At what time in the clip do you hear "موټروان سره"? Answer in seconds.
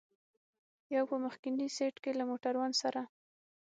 2.29-3.01